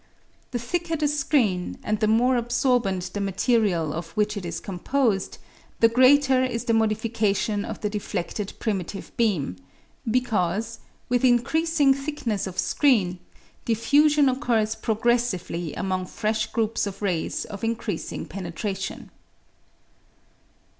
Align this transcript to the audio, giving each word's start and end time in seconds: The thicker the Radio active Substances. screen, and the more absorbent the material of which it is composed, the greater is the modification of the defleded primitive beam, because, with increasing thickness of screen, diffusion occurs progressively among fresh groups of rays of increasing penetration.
The 0.49 0.57
thicker 0.57 0.95
the 0.95 1.05
Radio 1.05 1.05
active 1.05 1.09
Substances. 1.11 1.19
screen, 1.19 1.79
and 1.83 1.99
the 1.99 2.07
more 2.07 2.35
absorbent 2.35 3.11
the 3.13 3.21
material 3.21 3.93
of 3.93 4.09
which 4.13 4.35
it 4.35 4.47
is 4.47 4.59
composed, 4.59 5.37
the 5.79 5.89
greater 5.89 6.43
is 6.43 6.63
the 6.65 6.73
modification 6.73 7.63
of 7.63 7.81
the 7.81 7.89
defleded 7.91 8.57
primitive 8.57 9.15
beam, 9.15 9.57
because, 10.09 10.79
with 11.07 11.23
increasing 11.23 11.93
thickness 11.93 12.47
of 12.47 12.57
screen, 12.57 13.19
diffusion 13.63 14.27
occurs 14.27 14.73
progressively 14.73 15.75
among 15.75 16.07
fresh 16.07 16.47
groups 16.47 16.87
of 16.87 17.03
rays 17.03 17.45
of 17.45 17.63
increasing 17.63 18.25
penetration. 18.25 19.11